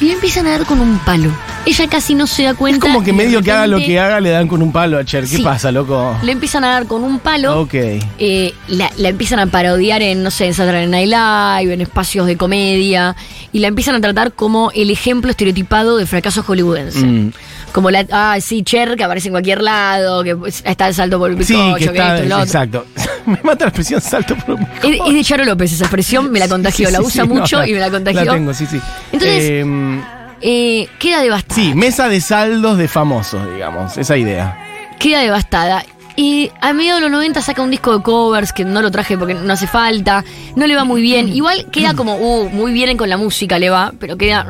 [0.00, 1.30] Y le empiezan a dar con un palo.
[1.66, 2.80] Ella casi no se da Es cuenta.
[2.80, 5.04] como que de medio que haga lo que haga, le dan con un palo a
[5.04, 5.24] Cher.
[5.24, 5.42] ¿Qué Sí.
[5.42, 6.16] pasa, loco?
[6.22, 7.60] Le empiezan a dar con un palo.
[7.60, 7.74] Ok.
[7.74, 12.26] eh, la, la empiezan a parodiar en, no sé, en Saturday Night Live, en espacios
[12.26, 13.14] de comedia,
[13.52, 17.04] y la empiezan a tratar como el ejemplo estereotipado de fracaso hollywoodense.
[17.04, 17.32] Mm.
[17.72, 21.30] Como la, ah, sí, Cher, que aparece en cualquier lado, que está el salto por
[21.30, 22.14] el Sí, bizcocho, que que, está.
[22.14, 22.44] esto y lo otro.
[22.46, 22.86] Exacto.
[23.26, 24.62] me mata la expresión salto por un.
[24.82, 27.28] Es, es de Charo López esa expresión, me la contagió, Sí, la sí, usa sí,
[27.28, 28.24] no, mucho y me la contagió.
[28.24, 28.80] La tengo, sí, sí.
[29.12, 30.00] Entonces- Eh,
[30.40, 31.54] Eh, queda devastada.
[31.54, 33.96] sí, mesa de saldos de famosos, digamos.
[33.96, 34.56] Esa idea.
[34.98, 35.84] Queda devastada.
[36.16, 39.16] Y a medio de los 90 saca un disco de covers que no lo traje
[39.16, 40.24] porque no hace falta.
[40.56, 41.28] No le va muy bien.
[41.28, 44.46] Igual queda como, uh, muy bien con la música le va, pero queda.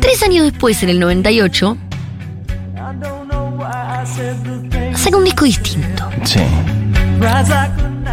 [0.00, 1.76] Tres años después, en el 98,
[4.94, 6.08] saca un disco distinto.
[6.24, 6.40] Sí.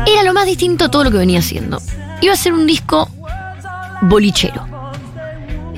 [0.08, 1.80] Era lo más distinto a todo lo que venía haciendo.
[2.22, 3.10] Iba a ser un disco
[4.02, 4.66] bolichero.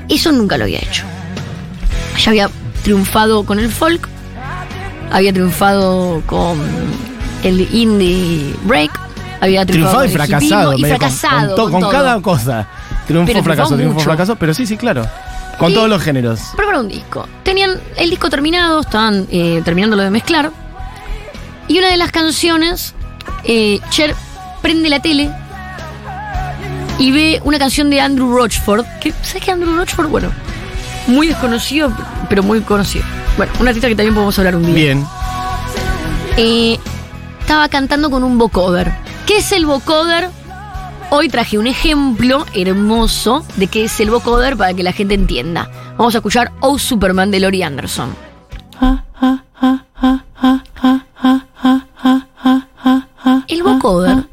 [0.08, 1.04] Eso nunca lo había hecho.
[2.18, 2.50] Ya había
[2.82, 4.08] triunfado con el folk,
[5.10, 6.58] había triunfado con
[7.42, 8.90] el indie break,
[9.40, 10.72] había triunfado, Triunfado y fracasado.
[10.74, 11.56] y con- fracasado.
[11.56, 12.66] Con, con cada cosa.
[13.06, 14.04] Triunfo, Pero fracaso, triunfó triunfo, mucho.
[14.04, 14.36] fracaso.
[14.36, 15.06] Pero sí, sí, claro.
[15.58, 16.40] Con Y- todos los géneros.
[16.56, 17.26] Prepara un disco.
[17.42, 20.50] Tenían el disco terminado, estaban eh, terminándolo de mezclar.
[21.68, 22.94] Y una de las canciones,
[23.44, 24.14] eh, Cher
[24.62, 25.30] prende la tele
[26.98, 28.84] y ve una canción de Andrew Rochford.
[29.00, 30.08] Que, ¿Sabes qué Andrew Rochford?
[30.08, 30.30] Bueno,
[31.06, 31.92] muy desconocido,
[32.28, 33.04] pero muy conocido.
[33.36, 34.74] Bueno, un artista que también podemos hablar un día.
[34.74, 35.06] Bien.
[36.36, 36.78] Eh,
[37.40, 38.92] estaba cantando con un vocoder.
[39.26, 40.28] ¿Qué es el vocoder?
[41.10, 45.70] Hoy traje un ejemplo hermoso de qué es el vocoder para que la gente entienda.
[45.96, 48.14] Vamos a escuchar Oh Superman de Lori Anderson.
[53.48, 54.27] El vocoder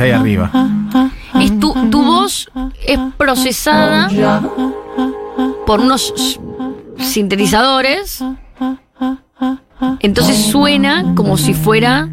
[0.00, 0.50] ahí arriba.
[1.60, 2.50] Tu, tu voz
[2.86, 4.08] es procesada
[5.66, 6.38] por unos
[6.98, 8.24] sintetizadores.
[10.00, 12.08] Entonces suena como si fuera.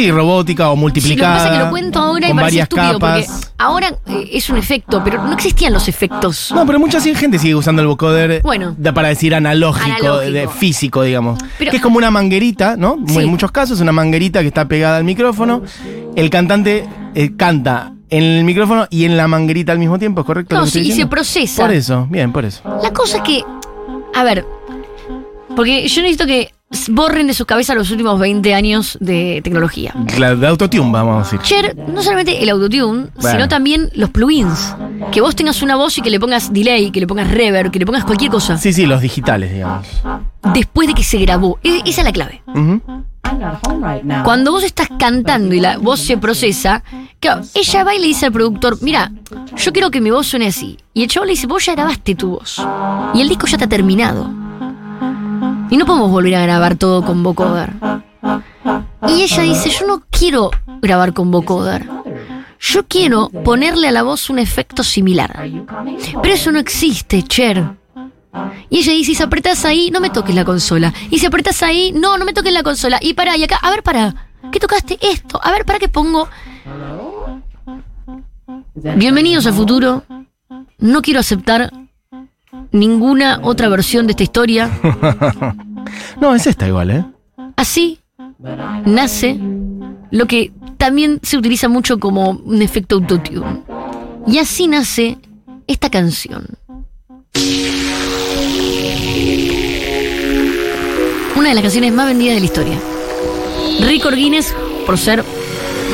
[0.00, 1.34] Sí, robótica o Sí, lo que multiplicada.
[1.36, 3.26] pasa es que lo cuento ahora y parece varias estúpido capas.
[3.26, 6.52] porque ahora eh, es un efecto, pero no existían los efectos.
[6.54, 8.74] No, pero mucha gente sigue usando el vocoder Bueno.
[8.78, 10.32] de- para decir analógico, Analógico.
[10.32, 11.38] de físico, digamos.
[11.58, 12.96] Pero- que es como una manguerita, ¿no?
[13.06, 13.18] Sí.
[13.18, 15.62] En muchos casos, una manguerita que está pegada al micrófono.
[16.16, 20.26] El cantante eh, canta en el micrófono y en la manguerita al mismo tiempo, ¿es
[20.26, 20.56] correcto?
[20.56, 21.62] No, sí, y se procesa.
[21.62, 22.62] Por eso, bien, por eso.
[22.82, 23.44] La cosa es que.
[24.14, 24.46] A ver.
[25.54, 26.52] Porque yo necesito que
[26.88, 29.92] borren de su cabeza los últimos 20 años de tecnología.
[30.18, 31.40] La de autotune, vamos a decir.
[31.40, 33.30] Cher, no solamente el autotune, Bueno.
[33.30, 34.74] sino también los plugins.
[35.10, 37.78] Que vos tengas una voz y que le pongas delay, que le pongas reverb, que
[37.80, 38.56] le pongas cualquier cosa.
[38.56, 39.86] Sí, sí, los digitales, digamos.
[40.54, 41.58] Después de que se grabó.
[41.62, 42.42] E- esa es la clave.
[42.46, 42.80] Ujú.
[44.24, 46.82] Cuando vos estás cantando y la voz se procesa,
[47.20, 49.12] claro, ella va y le dice al productor, mira,
[49.56, 50.78] yo quiero que mi voz suene así.
[50.94, 52.60] Y el chavo le dice, vos ya grabaste tu voz.
[53.14, 54.30] Y el disco ya está terminado.
[55.70, 57.72] Y no podemos volver a grabar todo con vocoder.
[59.08, 60.50] Y ella dice, yo no quiero
[60.82, 61.88] grabar con vocoder.
[62.58, 65.48] Yo quiero ponerle a la voz un efecto similar.
[66.22, 67.76] Pero eso no existe, Cher.
[68.68, 70.92] Y ella dice, si apretás ahí, no me toques la consola.
[71.10, 72.98] Y si apretás ahí, no, no me toques la consola.
[73.00, 74.28] Y para, y acá, a ver, para.
[74.52, 74.98] ¿Qué tocaste?
[75.00, 75.40] Esto.
[75.42, 76.28] A ver, para que pongo.
[78.74, 80.04] Bienvenidos al futuro.
[80.78, 81.72] No quiero aceptar
[82.72, 84.70] ninguna otra versión de esta historia.
[86.20, 87.04] No, es esta igual, ¿eh?
[87.56, 87.98] Así
[88.84, 89.40] nace
[90.10, 93.62] lo que también se utiliza mucho como un efecto autotune.
[94.26, 95.18] Y así nace
[95.66, 96.46] esta canción.
[101.40, 102.78] una de las canciones más vendidas de la historia.
[103.80, 104.54] Record Guinness
[104.84, 105.24] por ser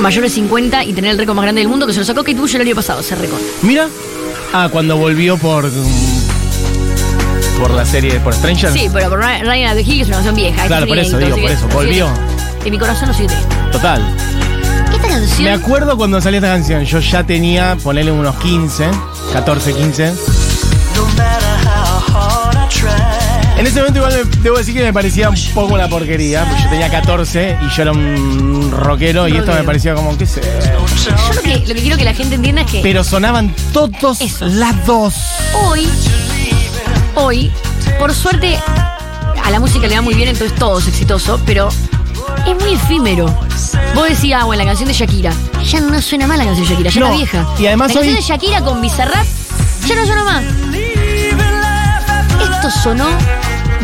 [0.00, 2.24] mayor de 50 y tener el récord más grande del mundo que se lo sacó
[2.24, 3.40] Kate Bush el año pasado, ese récord.
[3.62, 3.88] Mira.
[4.52, 5.70] Ah, cuando volvió por.
[7.60, 8.72] Por la serie, por Stranger.
[8.72, 10.66] Sí, pero por Ryan Hill es una canción vieja.
[10.66, 12.08] Claro, por eso digo, por que- eso, volvió.
[12.62, 13.36] que En mi corazón no triste.
[13.72, 14.02] Total.
[14.92, 15.48] Esta Me canción.
[15.60, 16.84] acuerdo cuando salió esta canción.
[16.84, 18.88] Yo ya tenía, ponele unos 15,
[19.32, 20.12] 14, 15.
[20.94, 23.60] No matter how hard I try.
[23.60, 26.62] En ese momento igual me- debo decir que me parecía un poco una porquería, porque
[26.62, 30.42] yo tenía 14 y yo era un rockero y esto me parecía como, qué sé.
[31.04, 34.40] Yo lo que, lo que quiero que la gente entienda es que Pero sonaban todos
[34.40, 35.14] las dos.
[35.64, 35.88] hoy,
[37.16, 37.50] hoy,
[37.98, 38.58] por suerte,
[39.44, 41.68] a la música le va muy bien, entonces todo es exitoso, pero
[42.46, 43.26] es muy efímero.
[43.94, 45.32] Vos decías, ah, bueno, la canción de Shakira.
[45.64, 47.46] Ya no suena más la canción de Shakira, ya No, era vieja.
[47.58, 49.26] y además la canción de Shakira con Bizarrap
[49.86, 50.44] ya no suena más.
[52.42, 53.06] Esto sonó.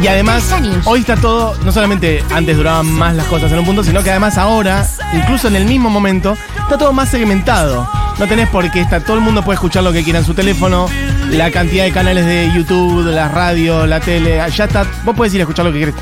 [0.02, 0.44] Y además,
[0.84, 4.10] hoy está todo, no solamente antes duraban más las cosas en un punto, sino que
[4.10, 7.88] además ahora, incluso en el mismo momento, está todo más segmentado.
[8.18, 10.34] No tenés por qué estar, todo el mundo puede escuchar lo que quiera en su
[10.34, 10.88] teléfono,
[11.32, 15.32] la cantidad de canales de YouTube, de la radio, la tele, ya está, vos podés
[15.34, 15.94] ir a escuchar lo que quieres.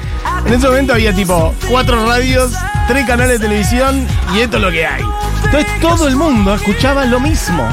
[0.44, 2.52] En ese momento había tipo cuatro radios,
[2.88, 5.02] tres canales de televisión y esto es lo que hay.
[5.44, 7.66] Entonces todo el mundo escuchaba lo mismo.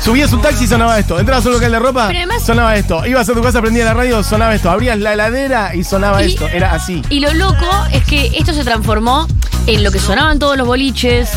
[0.00, 1.18] Subías un taxi y sonaba esto.
[1.20, 3.06] Entrabas a un local de ropa, Pero además- sonaba esto.
[3.06, 4.68] Ibas a tu casa, prendías la radio, sonaba esto.
[4.70, 6.48] Abrías la heladera y sonaba Y- esto.
[6.48, 7.02] Era así.
[7.08, 9.28] Y lo loco es que esto se transformó
[9.68, 11.30] en lo que sonaban todos los boliches,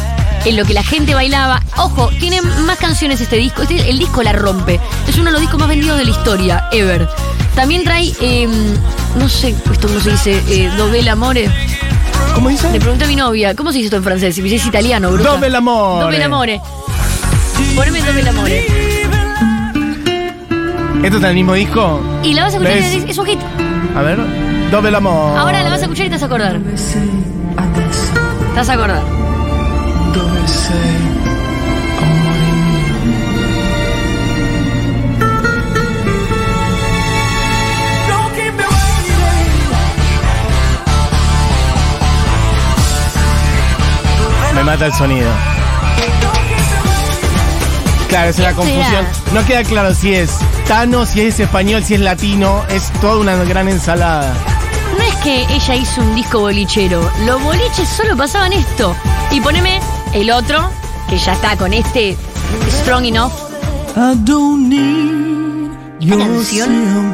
[0.43, 1.61] en lo que la gente bailaba.
[1.77, 3.61] Ojo, tiene más canciones este disco.
[3.61, 4.79] Este, el disco la rompe.
[5.07, 7.07] Es uno de los discos más vendidos de la historia, ever.
[7.55, 8.47] También trae, eh,
[9.17, 11.49] no sé, esto cómo se dice, eh, Doble Amore.
[12.33, 12.69] ¿Cómo dice?
[12.71, 14.35] Le pregunté a mi novia, ¿cómo se dice esto en francés?
[14.35, 15.31] Si me dice italiano, bruta.
[15.31, 16.03] Doble Amore.
[16.03, 16.61] Doble Amore.
[17.75, 18.67] Poneme Doble Amore.
[21.03, 22.01] ¿Esto está en el mismo disco?
[22.23, 23.05] Y la vas a escuchar, ¿Ves?
[23.07, 23.39] y es un hit.
[23.95, 24.19] A ver.
[24.71, 25.37] Doble amor.
[25.37, 26.59] Ahora la vas a escuchar y te vas a acordar.
[26.59, 29.24] Te vas a acordar.
[30.15, 30.95] Dove sei,
[31.97, 33.35] amore mio?
[38.07, 38.63] Don't keep me
[44.53, 45.29] Me mata el sonido.
[48.07, 49.05] Claro, esa es la ¿Qué confusión.
[49.33, 52.63] No queda claro si es tano, si es español, si es latino.
[52.69, 54.33] Es toda una gran ensalada.
[54.97, 57.11] No es que ella hizo un disco bolichero.
[57.25, 58.95] Los boliches solo pasaban esto.
[59.29, 59.81] Y poneme
[60.15, 60.69] el otro,
[61.09, 62.17] que ya está con este
[62.81, 63.31] Strong Enough.
[63.95, 67.13] I don't need your canción-.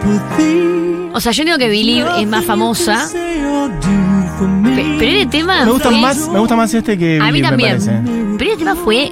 [1.13, 3.07] O sea, yo digo que Believe es más famosa.
[3.11, 5.65] Pe- Pero este tema.
[5.65, 7.79] Me gusta fue- más, me gusta más este que A mí Believe, me también.
[7.79, 8.01] parece.
[8.37, 9.11] Pero este tema fue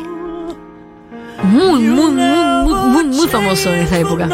[1.43, 2.21] muy, muy, muy,
[2.63, 4.27] muy, muy, muy famoso en esa época.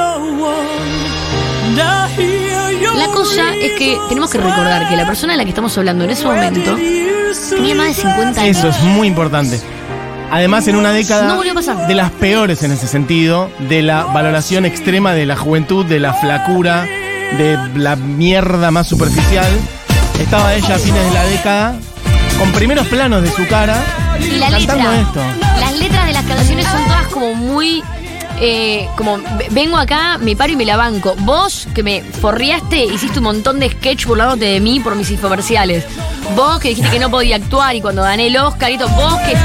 [2.98, 6.04] La cosa es que tenemos que recordar que la persona de la que estamos hablando
[6.06, 6.78] en ese momento
[7.50, 8.58] tenía más de 50 años.
[8.58, 9.60] Eso es muy importante.
[10.32, 11.88] Además, en una década No volvió a pasar.
[11.88, 16.14] de las peores en ese sentido, de la valoración extrema de la juventud, de la
[16.14, 16.86] flacura,
[17.38, 19.48] de la mierda más superficial,
[20.20, 21.76] estaba ella a fines de la década
[22.40, 23.82] con primeros planos de su cara
[24.20, 25.02] Y la cantando letra.
[25.02, 25.22] esto.
[25.60, 27.84] Las letras de las canciones son todas como muy.
[28.42, 31.16] eh, como "Ve- vengo acá, me paro y me la banco.
[31.20, 35.86] Vos que me forriaste, hiciste un montón de sketch burlándote de mí por mis infomerciales.
[36.36, 39.16] Vos que dijiste que no podía actuar y cuando gané el Oscar y todo, vos
[39.22, 39.36] que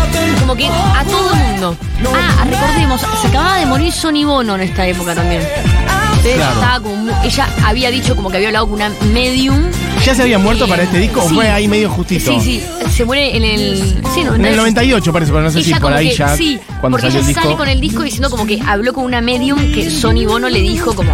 [0.41, 1.77] como que a todo el mundo.
[2.15, 5.43] Ah, recordemos, se acababa de morir Sonny Bono en esta época también.
[5.43, 6.55] Entonces Claro.
[6.55, 9.63] estaba como ella había dicho como que había hablado con una medium.
[10.05, 11.35] ¿Ya se había muerto Eh, para este disco o sí.
[11.35, 12.31] fue ahí medio justito?
[12.33, 14.03] Sí, sí, se muere en el.
[14.15, 16.99] Sí, En el 98 parece, pero no sé si por ahí que, ya, sí, cuando
[16.99, 17.43] porque salió ella el disco.
[17.43, 20.61] sale con el disco diciendo como que habló con una medium que Sony Bono le
[20.61, 21.13] dijo como,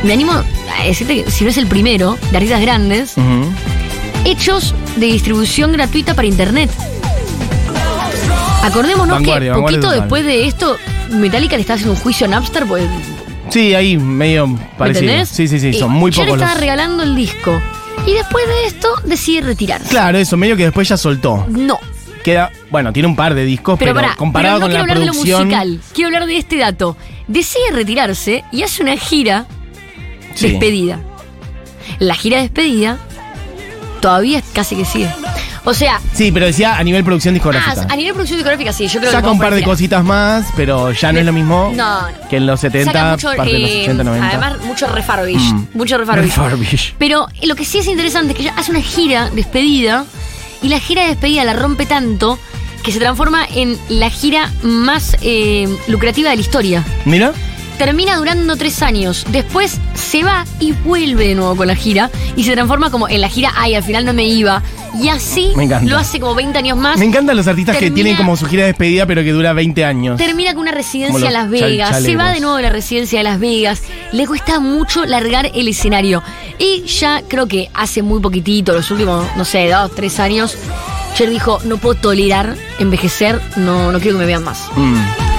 [0.02, 0.44] Me animo a
[0.86, 3.14] decirte que si no es el primero de artistas grandes,
[4.24, 6.70] hechos de distribución gratuita para internet.
[8.62, 10.00] Acordémonos Vanguardia, que vanguardia poquito total.
[10.00, 10.76] después de esto,
[11.10, 12.84] Metallica le está haciendo un juicio a Napster, pues,
[13.50, 15.06] Sí, ahí medio ¿me parecido.
[15.06, 15.28] entendés?
[15.28, 16.60] Sí, sí, sí, son muy pocos estaba los.
[16.60, 17.60] regalando el disco.
[18.06, 19.88] Y después de esto decide retirarse.
[19.88, 21.44] Claro, eso, medio que después ya soltó.
[21.48, 21.78] No,
[22.24, 24.86] Queda, bueno, tiene un par de discos, pero, pero, pará, comparado pero no con quiero
[24.86, 25.48] la hablar producción.
[25.48, 26.96] de lo musical, quiero hablar de este dato.
[27.28, 29.46] Decide retirarse y hace una gira
[30.34, 30.48] Sí.
[30.50, 31.00] despedida.
[31.98, 32.98] La gira despedida
[34.00, 35.08] todavía casi que sigue.
[35.64, 37.86] O sea, Sí, pero decía a nivel producción ah, discográfica.
[37.88, 40.46] a nivel producción discográfica sí, yo creo que Saca vamos un par de cositas más,
[40.56, 43.58] pero ya no es lo mismo No, que en los 70, Saca mucho, parte de
[43.58, 44.28] los eh, 80, 90.
[44.28, 45.52] Además, mucho refurbish.
[45.52, 45.66] Mm.
[45.74, 45.98] Mucho.
[45.98, 46.94] Refurbish.
[46.98, 50.04] Pero eh, lo que sí es interesante es que ella hace una gira despedida
[50.62, 52.38] y la gira de despedida la rompe tanto
[52.82, 56.84] que se transforma en la gira más eh, lucrativa de la historia.
[57.04, 57.32] Mira,
[57.80, 59.24] Termina durando tres años.
[59.30, 62.10] Después se va y vuelve de nuevo con la gira.
[62.36, 64.62] Y se transforma como en la gira, ay, al final no me iba.
[65.00, 66.98] Y así Me lo hace como 20 años más.
[66.98, 69.82] me encantan los artistas que tienen como su gira de despedida, pero que dura 20
[69.86, 70.18] años.
[70.18, 73.24] Termina con una residencia en Las Vegas, se va de nuevo de la residencia de
[73.24, 73.80] Las Vegas,
[74.12, 76.22] le cuesta mucho largar el escenario.
[76.58, 80.54] Y ya creo que hace muy poquitito, los últimos, no sé, dos, tres años,
[81.14, 84.68] Cher dijo, no puedo tolerar envejecer, no, no quiero que me vean más.
[84.76, 85.29] Mm.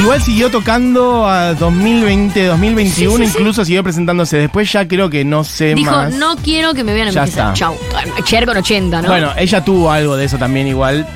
[0.00, 3.38] Igual siguió tocando a 2020, 2021, Sí, sí, sí.
[3.38, 4.38] incluso siguió presentándose.
[4.38, 6.14] Después ya creo que no sé Dijo, más.
[6.14, 7.42] no quiero que me vean Ya envejecer.
[7.44, 7.52] está.
[7.54, 7.76] Chau.
[8.24, 9.08] Cher con 80, ¿no?
[9.08, 11.06] Bueno, ella tuvo algo de eso también igual.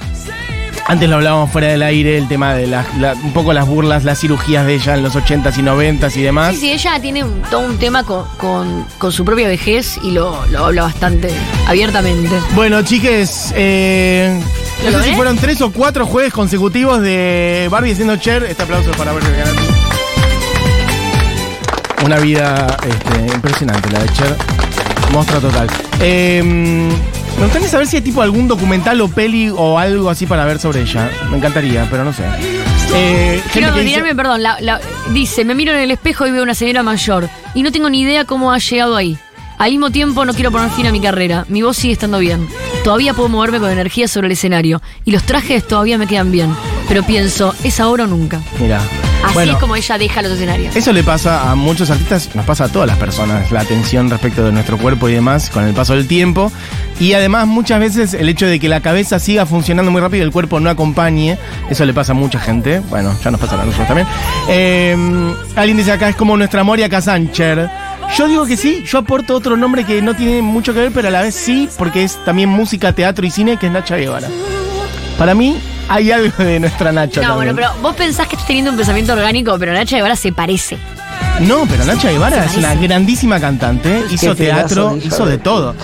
[0.86, 2.84] Antes lo hablábamos fuera del aire, el tema de la-
[3.24, 6.52] un poco las burlas, las cirugías de ella en los 80s y 90s y demás.
[6.54, 10.10] Sí, sí, ella tiene un- todo un tema con, con- con su propia vejez y
[10.10, 11.30] lo, lo habla bastante
[11.66, 12.28] abiertamente.
[12.54, 14.38] Bueno, chiques, eh,
[14.82, 18.42] no ¿Lo sé si fueron tres o cuatro jueves consecutivos de Barbie haciendo Cher.
[18.44, 19.62] Este aplauso para Barbie Recanati.
[22.04, 24.36] Una vida este, impresionante la de Cher.
[25.12, 25.68] Mostra total.
[26.00, 30.44] Eh, me gustaría saber si hay tipo algún documental o peli o algo así para
[30.44, 31.10] ver sobre ella.
[31.30, 32.24] Me encantaría, pero no sé.
[32.94, 34.42] Eh, gente Quiero que dice- perdón.
[34.42, 34.80] la- la-
[35.12, 38.02] dice, me miro en el espejo y veo una señora mayor y no tengo ni
[38.02, 39.16] idea cómo ha llegado ahí.
[39.56, 41.44] Al mismo tiempo no quiero poner fin a mi carrera.
[41.48, 42.46] Mi voz sigue estando bien.
[42.84, 44.82] Todavía puedo moverme con energía sobre el escenario.
[45.06, 46.54] Y los trajes todavía me quedan bien.
[46.86, 48.42] Pero pienso, ¿es ahora o nunca?
[48.60, 48.78] Mira.
[49.24, 50.76] Así bueno, es como ella deja los escenarios.
[50.76, 54.44] Eso le pasa a muchos artistas, nos pasa a todas las personas, la atención respecto
[54.44, 56.52] de nuestro cuerpo y demás con el paso del tiempo.
[57.00, 60.26] Y además muchas veces el hecho de que la cabeza siga funcionando muy rápido y
[60.26, 61.38] el cuerpo no acompañe,
[61.70, 62.80] eso le pasa a mucha gente.
[62.90, 64.06] Bueno, ya nos pasa a nosotros también.
[64.50, 67.70] Eh, alguien dice acá, es como nuestra Moria Casancher.
[68.16, 71.08] Yo digo que sí, yo aporto otro nombre que no tiene mucho que ver, pero
[71.08, 74.28] a la vez sí, porque es también música, teatro y cine, que es Nacha Guevara.
[75.18, 75.56] Para mí
[75.88, 77.22] hay algo de nuestra Nacha.
[77.22, 80.32] No, bueno, pero vos pensás que estás teniendo un pensamiento orgánico, pero Nacha Guevara se
[80.32, 80.78] parece.
[81.40, 85.74] No, pero Nacha Guevara es una grandísima cantante, hizo teatro, de hizo de de todo.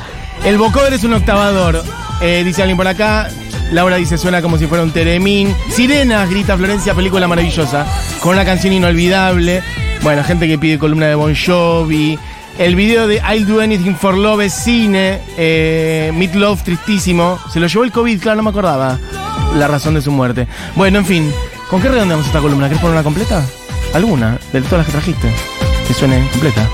[0.45, 1.83] El vocoder es un octavador,
[2.21, 3.29] eh, dice alguien por acá.
[3.73, 5.55] Laura dice suena como si fuera un teremín.
[5.71, 7.87] Sirenas, grita Florencia, película maravillosa,
[8.21, 9.63] con una canción inolvidable.
[10.03, 12.19] Bueno, gente que pide columna de Bon Jovi.
[12.59, 15.21] El video de I'll Do Anything for Love es cine.
[15.37, 17.39] Eh, Love, tristísimo.
[17.53, 18.99] Se lo llevó el COVID, claro, no me acordaba
[19.55, 20.47] la razón de su muerte.
[20.75, 21.33] Bueno, en fin,
[21.69, 22.69] ¿con qué redondeamos esta columna?
[22.69, 23.45] ¿Querés poner una completa?
[23.93, 24.39] ¿Alguna?
[24.53, 25.31] De todas las que trajiste.
[25.87, 26.67] Que suene completa.